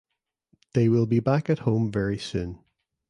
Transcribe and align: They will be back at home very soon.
They 0.73 0.89
will 0.89 1.05
be 1.05 1.19
back 1.19 1.47
at 1.47 1.59
home 1.59 1.91
very 1.91 2.17
soon. 2.17 2.57